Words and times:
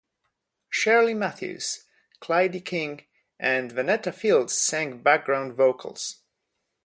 Sherlie 0.71 1.13
Matthews, 1.13 1.85
Clydie 2.21 2.65
King 2.65 3.05
and 3.39 3.71
Venetta 3.71 4.11
Fields 4.11 4.55
sang 4.57 5.03
background 5.03 5.53
vocals. 5.53 6.23